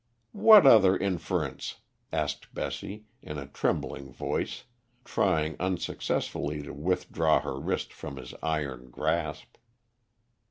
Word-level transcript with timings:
"What 0.33 0.65
other 0.65 0.97
inference?" 0.97 1.75
asked 2.11 2.55
Bessie, 2.55 3.05
in 3.21 3.37
a 3.37 3.45
trembling 3.45 4.11
voice, 4.11 4.63
trying 5.05 5.55
unsuccessfully 5.59 6.63
to 6.63 6.73
withdraw 6.73 7.39
her 7.41 7.59
wrist 7.59 7.93
from 7.93 8.17
his 8.17 8.33
iron 8.41 8.89
grasp. 8.89 9.57